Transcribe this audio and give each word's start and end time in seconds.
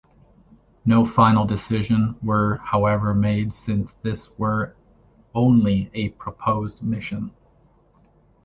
No 0.83 1.05
final 1.05 1.45
decision 1.45 2.15
were 2.23 2.55
however 2.63 3.13
made 3.13 3.53
since 3.53 3.93
this 4.01 4.31
were 4.35 4.75
only 5.35 5.91
a 5.93 6.09
proposed 6.09 6.81
mission. 6.81 7.29